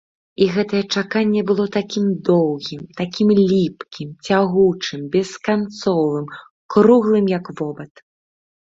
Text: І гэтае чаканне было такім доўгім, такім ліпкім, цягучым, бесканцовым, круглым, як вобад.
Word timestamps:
І 0.43 0.45
гэтае 0.53 0.79
чаканне 0.95 1.43
было 1.51 1.65
такім 1.77 2.05
доўгім, 2.29 2.81
такім 3.03 3.27
ліпкім, 3.51 4.09
цягучым, 4.29 5.01
бесканцовым, 5.19 6.27
круглым, 6.77 7.25
як 7.39 7.45
вобад. 7.63 7.91